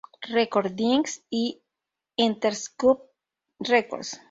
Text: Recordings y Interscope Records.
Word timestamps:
Recordings 0.31 1.23
y 1.29 1.61
Interscope 2.15 3.11
Records. 3.59 4.19